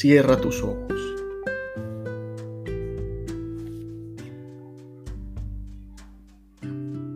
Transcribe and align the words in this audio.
Cierra 0.00 0.40
tus 0.40 0.62
ojos. 0.62 1.16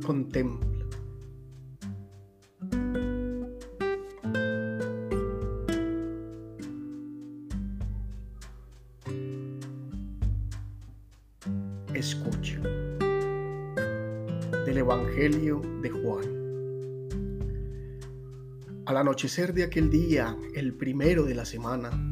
Contempla. 0.05 0.69
Escucha. 11.95 12.59
Del 14.67 14.79
Evangelio 14.79 15.63
de 15.83 15.91
Juan. 15.91 16.43
Al 18.87 18.97
anochecer 18.97 19.55
de 19.55 19.63
aquel 19.63 19.89
día, 19.89 20.37
el 20.57 20.75
primero 20.75 21.23
de 21.23 21.37
la 21.37 21.45
semana, 21.45 22.12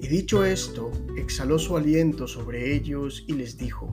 Y 0.00 0.08
dicho 0.08 0.44
esto, 0.44 0.90
exhaló 1.16 1.58
su 1.58 1.76
aliento 1.76 2.26
sobre 2.26 2.74
ellos 2.74 3.24
y 3.26 3.34
les 3.34 3.56
dijo, 3.56 3.92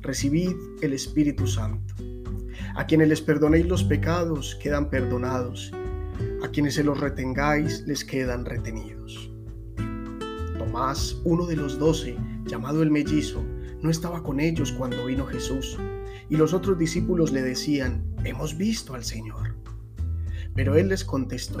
Recibid 0.00 0.54
el 0.82 0.92
Espíritu 0.92 1.46
Santo. 1.46 1.94
A 2.76 2.86
quienes 2.86 3.08
les 3.08 3.20
perdonéis 3.20 3.66
los 3.66 3.84
pecados 3.84 4.56
quedan 4.62 4.90
perdonados, 4.90 5.72
a 6.42 6.48
quienes 6.48 6.74
se 6.74 6.84
los 6.84 7.00
retengáis 7.00 7.82
les 7.86 8.04
quedan 8.04 8.44
retenidos. 8.44 9.30
Tomás, 10.58 11.20
uno 11.24 11.46
de 11.46 11.56
los 11.56 11.78
doce, 11.78 12.16
llamado 12.44 12.82
el 12.82 12.90
mellizo, 12.90 13.44
no 13.82 13.90
estaba 13.90 14.22
con 14.22 14.40
ellos 14.40 14.72
cuando 14.72 15.06
vino 15.06 15.26
Jesús, 15.26 15.78
y 16.28 16.36
los 16.36 16.52
otros 16.54 16.78
discípulos 16.78 17.32
le 17.32 17.42
decían, 17.42 18.04
Hemos 18.24 18.56
visto 18.56 18.94
al 18.94 19.04
Señor. 19.04 19.54
Pero 20.54 20.74
él 20.74 20.88
les 20.88 21.04
contestó, 21.04 21.60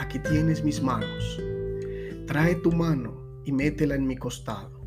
aquí 0.00 0.18
tienes 0.18 0.64
mis 0.64 0.82
manos. 0.82 1.40
Trae 2.26 2.54
tu 2.56 2.72
mano 2.72 3.42
y 3.44 3.52
métela 3.52 3.94
en 3.94 4.06
mi 4.06 4.16
costado, 4.16 4.80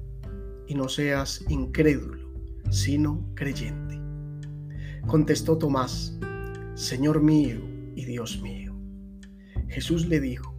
y 0.68 0.74
no 0.74 0.90
seas 0.90 1.46
incrédulo, 1.50 2.34
sino 2.72 3.24
creyente. 3.36 4.00
Contestó 5.06 5.58
Tomás, 5.58 6.18
Señor 6.74 7.22
mío 7.22 7.60
y 7.96 8.06
Dios 8.06 8.42
mío. 8.42 8.76
Jesús 9.68 10.08
le 10.08 10.20
dijo, 10.20 10.56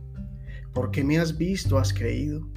porque 0.72 1.02
me 1.02 1.18
has 1.18 1.36
visto 1.36 1.78
has 1.78 1.92
creído. 1.92 2.48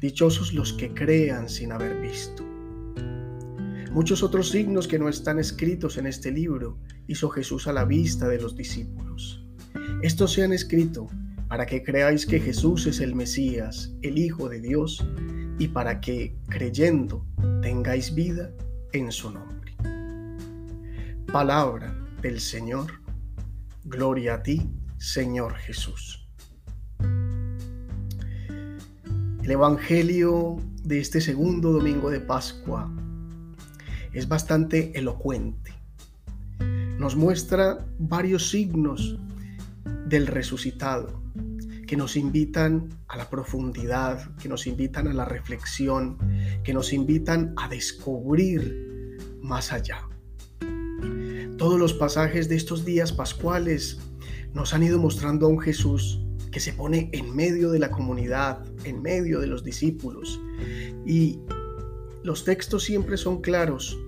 Dichosos 0.00 0.52
los 0.52 0.74
que 0.74 0.92
crean 0.92 1.48
sin 1.48 1.72
haber 1.72 2.00
visto. 2.00 2.44
Muchos 3.92 4.22
otros 4.22 4.50
signos 4.50 4.86
que 4.86 4.98
no 4.98 5.08
están 5.08 5.38
escritos 5.38 5.96
en 5.96 6.06
este 6.06 6.30
libro 6.30 6.78
hizo 7.06 7.30
Jesús 7.30 7.66
a 7.66 7.72
la 7.72 7.84
vista 7.84 8.28
de 8.28 8.40
los 8.40 8.54
discípulos. 8.54 9.07
Estos 10.00 10.34
se 10.34 10.44
han 10.44 10.52
escrito 10.52 11.08
para 11.48 11.66
que 11.66 11.82
creáis 11.82 12.24
que 12.24 12.38
Jesús 12.38 12.86
es 12.86 13.00
el 13.00 13.16
Mesías, 13.16 13.92
el 14.02 14.16
Hijo 14.16 14.48
de 14.48 14.60
Dios, 14.60 15.04
y 15.58 15.66
para 15.66 16.00
que, 16.00 16.36
creyendo, 16.48 17.26
tengáis 17.62 18.14
vida 18.14 18.52
en 18.92 19.10
su 19.10 19.32
nombre. 19.32 19.74
Palabra 21.32 21.92
del 22.22 22.38
Señor. 22.38 22.92
Gloria 23.86 24.34
a 24.34 24.42
ti, 24.44 24.70
Señor 24.98 25.56
Jesús. 25.56 26.28
El 29.42 29.50
Evangelio 29.50 30.58
de 30.84 31.00
este 31.00 31.20
segundo 31.20 31.72
domingo 31.72 32.08
de 32.08 32.20
Pascua 32.20 32.88
es 34.12 34.28
bastante 34.28 34.96
elocuente. 34.96 35.72
Nos 36.98 37.16
muestra 37.16 37.84
varios 37.98 38.48
signos 38.50 39.18
del 40.08 40.26
resucitado, 40.26 41.22
que 41.86 41.96
nos 41.96 42.16
invitan 42.16 42.88
a 43.08 43.16
la 43.16 43.28
profundidad, 43.30 44.36
que 44.36 44.48
nos 44.48 44.66
invitan 44.66 45.08
a 45.08 45.14
la 45.14 45.24
reflexión, 45.24 46.18
que 46.64 46.72
nos 46.72 46.92
invitan 46.92 47.54
a 47.56 47.68
descubrir 47.68 49.16
más 49.40 49.72
allá. 49.72 50.08
Todos 51.56 51.78
los 51.78 51.94
pasajes 51.94 52.48
de 52.48 52.56
estos 52.56 52.84
días 52.84 53.12
pascuales 53.12 53.98
nos 54.54 54.74
han 54.74 54.82
ido 54.82 54.98
mostrando 54.98 55.46
a 55.46 55.48
un 55.48 55.60
Jesús 55.60 56.20
que 56.52 56.60
se 56.60 56.72
pone 56.72 57.10
en 57.12 57.34
medio 57.34 57.70
de 57.70 57.78
la 57.78 57.90
comunidad, 57.90 58.64
en 58.84 59.02
medio 59.02 59.40
de 59.40 59.46
los 59.46 59.64
discípulos. 59.64 60.40
Y 61.06 61.40
los 62.22 62.44
textos 62.44 62.84
siempre 62.84 63.16
son 63.16 63.40
claros 63.40 63.98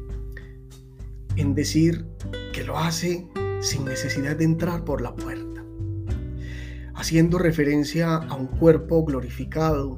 en 1.36 1.54
decir 1.54 2.06
que 2.52 2.64
lo 2.64 2.78
hace 2.78 3.28
sin 3.60 3.84
necesidad 3.84 4.36
de 4.36 4.44
entrar 4.44 4.84
por 4.84 5.00
la 5.00 5.14
puerta 5.14 5.39
haciendo 7.00 7.38
referencia 7.38 8.16
a 8.16 8.34
un 8.34 8.46
cuerpo 8.46 9.02
glorificado 9.06 9.96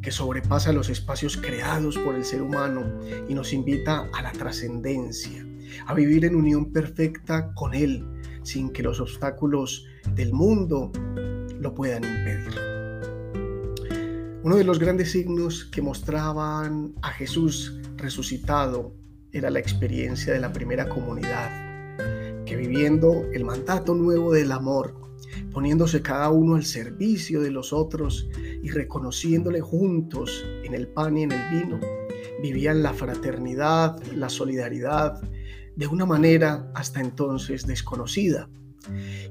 que 0.00 0.12
sobrepasa 0.12 0.72
los 0.72 0.88
espacios 0.88 1.36
creados 1.36 1.98
por 1.98 2.14
el 2.14 2.24
ser 2.24 2.42
humano 2.42 3.00
y 3.28 3.34
nos 3.34 3.52
invita 3.52 4.08
a 4.12 4.22
la 4.22 4.30
trascendencia, 4.30 5.44
a 5.84 5.94
vivir 5.94 6.24
en 6.24 6.36
unión 6.36 6.72
perfecta 6.72 7.52
con 7.54 7.74
Él, 7.74 8.06
sin 8.44 8.70
que 8.70 8.84
los 8.84 9.00
obstáculos 9.00 9.84
del 10.14 10.32
mundo 10.32 10.92
lo 11.58 11.74
puedan 11.74 12.04
impedir. 12.04 12.60
Uno 14.44 14.54
de 14.54 14.62
los 14.62 14.78
grandes 14.78 15.10
signos 15.10 15.64
que 15.64 15.82
mostraban 15.82 16.94
a 17.02 17.10
Jesús 17.10 17.80
resucitado 17.96 18.94
era 19.32 19.50
la 19.50 19.58
experiencia 19.58 20.32
de 20.32 20.38
la 20.38 20.52
primera 20.52 20.88
comunidad, 20.88 21.50
que 22.44 22.54
viviendo 22.54 23.24
el 23.32 23.44
mandato 23.44 23.92
nuevo 23.96 24.32
del 24.32 24.52
amor, 24.52 24.94
poniéndose 25.52 26.02
cada 26.02 26.30
uno 26.30 26.56
al 26.56 26.64
servicio 26.64 27.40
de 27.40 27.50
los 27.50 27.72
otros 27.72 28.28
y 28.62 28.70
reconociéndole 28.70 29.60
juntos 29.60 30.44
en 30.64 30.74
el 30.74 30.88
pan 30.88 31.16
y 31.16 31.22
en 31.24 31.32
el 31.32 31.50
vino, 31.50 31.80
vivían 32.42 32.82
la 32.82 32.92
fraternidad, 32.92 34.02
la 34.14 34.28
solidaridad, 34.28 35.20
de 35.76 35.86
una 35.86 36.06
manera 36.06 36.70
hasta 36.74 37.00
entonces 37.00 37.66
desconocida. 37.66 38.48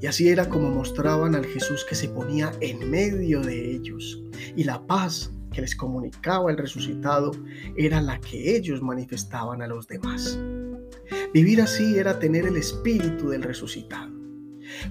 Y 0.01 0.07
así 0.07 0.29
era 0.29 0.49
como 0.49 0.69
mostraban 0.71 1.35
al 1.35 1.45
Jesús 1.45 1.85
que 1.87 1.95
se 1.95 2.09
ponía 2.09 2.51
en 2.59 2.89
medio 2.89 3.41
de 3.41 3.75
ellos. 3.75 4.21
Y 4.55 4.63
la 4.63 4.85
paz 4.85 5.31
que 5.51 5.61
les 5.61 5.75
comunicaba 5.75 6.51
el 6.51 6.57
resucitado 6.57 7.31
era 7.77 8.01
la 8.01 8.19
que 8.19 8.55
ellos 8.55 8.81
manifestaban 8.81 9.61
a 9.61 9.67
los 9.67 9.87
demás. 9.87 10.39
Vivir 11.33 11.61
así 11.61 11.97
era 11.97 12.19
tener 12.19 12.45
el 12.45 12.57
espíritu 12.57 13.29
del 13.29 13.43
resucitado. 13.43 14.22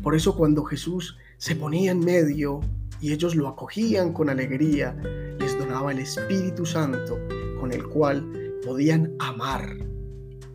Por 0.03 0.15
eso 0.15 0.37
cuando 0.37 0.65
Jesús 0.65 1.17
se 1.39 1.57
ponía 1.57 1.91
en 1.91 2.01
medio 2.01 2.61
y 3.01 3.13
ellos 3.13 3.35
lo 3.35 3.49
acogían 3.49 4.13
con 4.13 4.31
alegría, 4.31 4.97
les 5.39 5.59
donaba 5.59 5.93
el 5.93 5.99
Espíritu 5.99 6.65
Santo 6.65 7.19
con 7.59 7.73
el 7.73 7.85
cual 7.89 8.25
podían 8.65 9.15
amar 9.19 9.77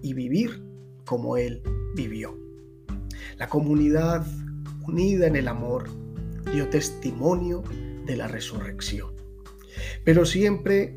y 0.01 0.13
vivir 0.13 0.63
como 1.06 1.38
Él 1.38 1.62
vivió. 1.95 2.38
La 3.38 3.50
comunidad 3.50 4.25
unida 4.88 5.27
en 5.27 5.35
el 5.35 5.47
amor 5.47 5.89
dio 6.51 6.69
testimonio 6.69 7.63
de 8.06 8.15
la 8.15 8.27
resurrección. 8.27 9.12
Pero 10.03 10.25
siempre 10.25 10.95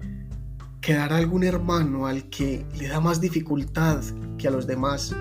quedará 0.80 1.16
algún 1.16 1.44
hermano 1.44 2.06
al 2.06 2.30
que 2.30 2.64
le 2.78 2.88
da 2.88 3.00
más 3.00 3.20
dificultad 3.20 4.02
que 4.38 4.48
a 4.48 4.50
los 4.50 4.66
demás 4.66 5.14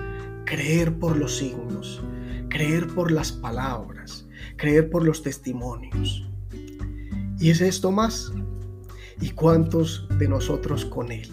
creer 0.46 0.98
por 0.98 1.16
los 1.16 1.36
signos, 1.36 2.02
creer 2.50 2.86
por 2.88 3.10
las 3.10 3.32
palabras, 3.32 4.28
creer 4.56 4.90
por 4.90 5.04
los 5.04 5.22
testimonios. 5.22 6.28
Y 7.38 7.48
es 7.48 7.80
Tomás, 7.80 8.30
¿Y 9.22 9.30
cuántos 9.30 10.08
de 10.18 10.28
nosotros 10.28 10.86
con 10.86 11.12
Él? 11.12 11.28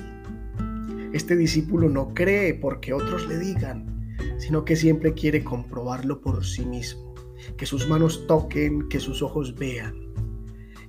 Este 1.14 1.38
discípulo 1.38 1.88
no 1.88 2.14
cree 2.14 2.54
porque 2.54 2.92
otros 2.92 3.26
le 3.28 3.40
digan, 3.40 4.16
sino 4.38 4.66
que 4.66 4.76
siempre 4.76 5.14
quiere 5.14 5.44
comprobarlo 5.44 6.20
por 6.20 6.46
sí 6.46 6.66
mismo, 6.66 7.16
que 7.56 7.66
sus 7.66 7.88
manos 7.88 8.28
toquen, 8.28 8.90
que 8.90 9.00
sus 9.00 9.22
ojos 9.22 9.56
vean. 9.56 9.96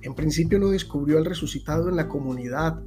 En 0.01 0.13
principio 0.13 0.59
no 0.59 0.69
descubrió 0.69 1.17
al 1.17 1.25
resucitado 1.25 1.87
en 1.87 1.95
la 1.95 2.09
comunidad, 2.09 2.81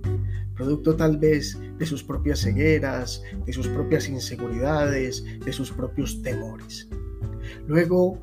producto 0.55 0.95
tal 0.95 1.17
vez 1.17 1.59
de 1.79 1.87
sus 1.87 2.05
propias 2.05 2.41
cegueras, 2.41 3.23
de 3.47 3.53
sus 3.55 3.67
propias 3.69 4.11
inseguridades, 4.11 5.25
de 5.43 5.53
sus 5.55 5.71
propios 5.73 6.21
temores. 6.21 6.89
Luego 7.67 8.19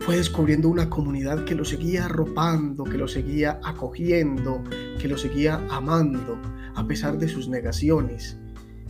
fue 0.00 0.16
descubriendo 0.16 0.68
una 0.68 0.88
comunidad 0.88 1.44
que 1.44 1.54
lo 1.54 1.64
seguía 1.64 2.04
arropando, 2.04 2.84
que 2.84 2.96
lo 2.96 3.08
seguía 3.08 3.60
acogiendo, 3.64 4.62
que 5.00 5.08
lo 5.08 5.18
seguía 5.18 5.60
amando 5.68 6.40
a 6.74 6.86
pesar 6.86 7.18
de 7.18 7.28
sus 7.28 7.48
negaciones. 7.48 8.38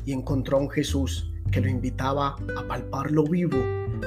Y 0.05 0.13
encontró 0.13 0.59
a 0.59 0.61
un 0.61 0.71
Jesús 0.71 1.33
que 1.51 1.61
lo 1.61 1.69
invitaba 1.69 2.37
a 2.57 2.69
palparlo 2.69 3.25
vivo 3.25 3.57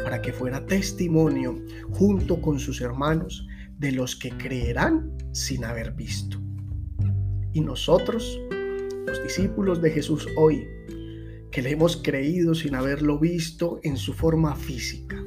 para 0.03 0.21
que 0.21 0.33
fuera 0.33 0.65
testimonio 0.65 1.55
junto 1.91 2.41
con 2.41 2.59
sus 2.59 2.81
hermanos 2.81 3.47
de 3.77 3.91
los 3.91 4.15
que 4.15 4.29
creerán 4.31 5.11
sin 5.31 5.65
haber 5.65 5.93
visto. 5.93 6.37
Y 7.53 7.61
nosotros, 7.61 8.39
los 9.07 9.23
discípulos 9.23 9.81
de 9.81 9.91
Jesús 9.91 10.27
hoy, 10.37 10.67
que 11.51 11.61
le 11.61 11.71
hemos 11.71 11.97
creído 11.97 12.53
sin 12.53 12.75
haberlo 12.75 13.17
visto 13.17 13.79
en 13.83 13.97
su 13.97 14.13
forma 14.13 14.55
física, 14.55 15.18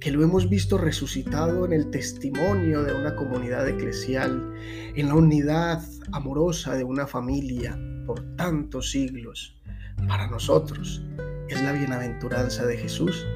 que 0.00 0.10
lo 0.10 0.22
hemos 0.22 0.48
visto 0.48 0.78
resucitado 0.78 1.64
en 1.64 1.72
el 1.72 1.90
testimonio 1.90 2.82
de 2.82 2.92
una 2.94 3.16
comunidad 3.16 3.68
eclesial, 3.68 4.52
en 4.94 5.08
la 5.08 5.14
unidad 5.14 5.82
amorosa 6.12 6.74
de 6.74 6.84
una 6.84 7.06
familia 7.06 7.78
por 8.06 8.36
tantos 8.36 8.90
siglos. 8.90 9.60
Para 10.06 10.28
nosotros 10.28 11.02
es 11.48 11.62
la 11.62 11.72
bienaventuranza 11.72 12.66
de 12.66 12.76
Jesús, 12.76 13.26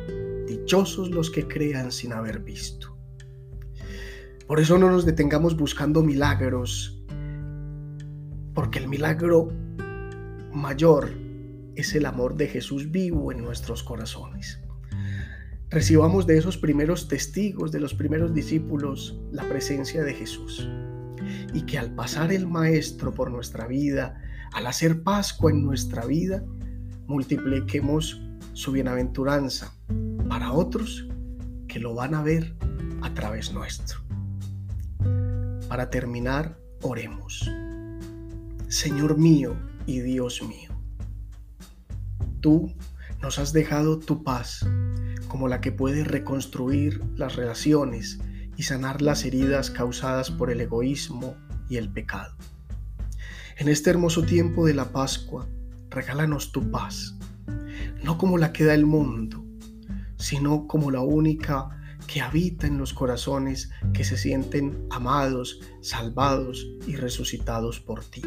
dichosos 0.46 1.10
los 1.10 1.30
que 1.30 1.48
crean 1.48 1.90
sin 1.90 2.12
haber 2.12 2.40
visto. 2.40 2.96
Por 4.46 4.60
eso 4.60 4.78
no 4.78 4.90
nos 4.90 5.06
detengamos 5.06 5.56
buscando 5.56 6.02
milagros, 6.02 7.02
porque 8.54 8.80
el 8.80 8.88
milagro 8.88 9.48
mayor 10.52 11.10
es 11.76 11.94
el 11.94 12.04
amor 12.04 12.36
de 12.36 12.48
Jesús 12.48 12.90
vivo 12.90 13.32
en 13.32 13.42
nuestros 13.42 13.82
corazones 13.82 14.59
recibamos 15.70 16.26
de 16.26 16.36
esos 16.36 16.58
primeros 16.58 17.06
testigos, 17.06 17.70
de 17.70 17.80
los 17.80 17.94
primeros 17.94 18.34
discípulos, 18.34 19.18
la 19.30 19.48
presencia 19.48 20.02
de 20.02 20.14
Jesús. 20.14 20.68
Y 21.54 21.62
que 21.62 21.78
al 21.78 21.94
pasar 21.94 22.32
el 22.32 22.46
Maestro 22.46 23.14
por 23.14 23.30
nuestra 23.30 23.66
vida, 23.66 24.20
al 24.52 24.66
hacer 24.66 25.02
Pascua 25.02 25.52
en 25.52 25.64
nuestra 25.64 26.04
vida, 26.06 26.44
multipliquemos 27.06 28.20
su 28.52 28.72
bienaventuranza 28.72 29.72
para 30.28 30.52
otros 30.52 31.06
que 31.68 31.78
lo 31.78 31.94
van 31.94 32.14
a 32.14 32.22
ver 32.22 32.54
a 33.02 33.14
través 33.14 33.52
nuestro. 33.52 34.00
Para 35.68 35.88
terminar, 35.88 36.58
oremos. 36.82 37.48
Señor 38.68 39.18
mío 39.18 39.56
y 39.86 40.00
Dios 40.00 40.42
mío, 40.42 40.70
tú 42.40 42.72
nos 43.20 43.38
has 43.38 43.52
dejado 43.52 43.98
tu 43.98 44.22
paz 44.22 44.64
como 45.30 45.48
la 45.48 45.60
que 45.60 45.72
puede 45.72 46.04
reconstruir 46.04 47.00
las 47.16 47.36
relaciones 47.36 48.18
y 48.56 48.64
sanar 48.64 49.00
las 49.00 49.24
heridas 49.24 49.70
causadas 49.70 50.30
por 50.30 50.50
el 50.50 50.60
egoísmo 50.60 51.36
y 51.70 51.76
el 51.76 51.88
pecado. 51.88 52.34
En 53.56 53.68
este 53.68 53.90
hermoso 53.90 54.24
tiempo 54.24 54.66
de 54.66 54.74
la 54.74 54.86
Pascua, 54.86 55.46
regálanos 55.88 56.50
tu 56.50 56.70
paz, 56.70 57.14
no 58.02 58.18
como 58.18 58.38
la 58.38 58.52
que 58.52 58.64
da 58.64 58.74
el 58.74 58.84
mundo, 58.84 59.44
sino 60.16 60.66
como 60.66 60.90
la 60.90 61.00
única 61.00 61.70
que 62.06 62.20
habita 62.20 62.66
en 62.66 62.78
los 62.78 62.92
corazones 62.92 63.70
que 63.92 64.02
se 64.02 64.16
sienten 64.16 64.84
amados, 64.90 65.60
salvados 65.80 66.66
y 66.88 66.96
resucitados 66.96 67.78
por 67.78 68.04
ti. 68.04 68.22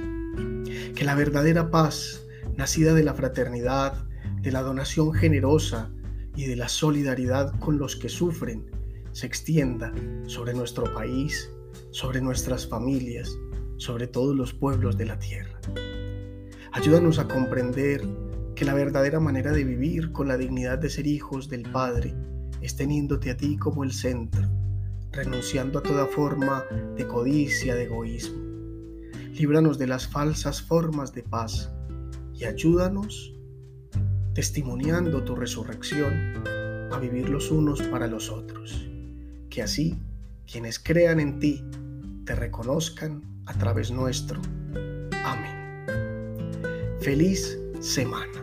Que 0.96 1.04
la 1.04 1.16
verdadera 1.16 1.70
paz, 1.70 2.22
nacida 2.56 2.94
de 2.94 3.04
la 3.04 3.14
fraternidad, 3.14 4.06
de 4.42 4.52
la 4.54 4.62
donación 4.62 5.14
generosa, 5.14 5.92
y 6.36 6.46
de 6.46 6.56
la 6.56 6.68
solidaridad 6.68 7.58
con 7.60 7.78
los 7.78 7.96
que 7.96 8.10
sufren 8.10 8.66
se 9.12 9.28
extienda 9.28 9.94
sobre 10.26 10.54
nuestro 10.54 10.92
país, 10.94 11.52
sobre 11.92 12.22
nuestras 12.22 12.68
familias, 12.68 13.38
sobre 13.78 14.08
todos 14.08 14.36
los 14.36 14.54
pueblos 14.54 14.98
de 14.98 15.06
la 15.06 15.20
tierra. 15.20 15.60
Ayúdanos 16.72 17.20
a 17.20 17.28
comprender 17.28 18.02
que 18.56 18.66
la 18.66 18.74
verdadera 18.74 19.20
manera 19.20 19.52
de 19.52 19.64
vivir 19.64 20.12
con 20.12 20.28
la 20.28 20.38
dignidad 20.38 20.80
de 20.80 20.90
ser 20.90 21.06
hijos 21.06 21.50
del 21.50 21.64
Padre 21.64 22.16
es 22.62 22.76
teniéndote 22.76 23.30
a 23.30 23.38
ti 23.38 23.58
como 23.58 23.84
el 23.84 23.92
centro, 23.92 24.50
renunciando 25.12 25.80
a 25.80 25.84
toda 25.84 26.08
forma 26.08 26.64
de 26.96 27.08
codicia, 27.08 27.76
de 27.76 27.84
egoísmo. 27.84 28.42
Líbranos 29.34 29.78
de 29.78 29.88
las 29.88 30.08
falsas 30.08 30.62
formas 30.62 31.14
de 31.14 31.24
paz 31.24 31.72
y 32.34 32.46
ayúdanos 32.46 33.36
testimoniando 34.34 35.24
tu 35.24 35.36
resurrección, 35.36 36.44
a 36.92 37.00
vivir 37.00 37.30
los 37.30 37.52
unos 37.52 37.82
para 37.84 38.08
los 38.08 38.30
otros. 38.30 38.88
Que 39.50 39.64
así 39.64 39.98
quienes 40.52 40.80
crean 40.80 41.20
en 41.20 41.40
ti 41.40 41.64
te 42.26 42.36
reconozcan 42.36 43.22
a 43.46 43.54
través 43.58 43.92
nuestro. 43.92 44.42
Amén. 45.24 45.86
Feliz 47.00 47.60
semana. 47.80 48.43